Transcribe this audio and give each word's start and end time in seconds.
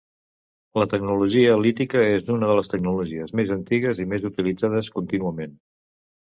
La 0.83 0.87
tecnologia 0.93 1.57
lítica 1.65 2.01
és 2.15 2.33
una 2.37 2.49
de 2.53 2.57
les 2.61 2.73
tecnologies 2.73 3.37
més 3.43 3.55
antigues 3.59 4.03
i 4.07 4.11
més 4.17 4.29
utilitzades 4.33 4.93
contínuament. 4.99 5.59